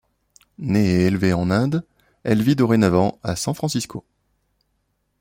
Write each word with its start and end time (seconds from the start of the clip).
Née 0.57 0.83
et 0.95 1.01
élevée 1.05 1.31
en 1.31 1.51
Inde, 1.51 1.85
elle 2.23 2.41
vit 2.41 2.55
dorénavant 2.55 3.19
à 3.21 3.35
San 3.35 3.53
Francisco. 3.53 4.03